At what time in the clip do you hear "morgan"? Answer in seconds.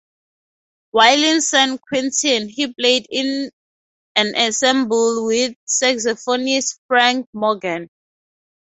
7.33-7.87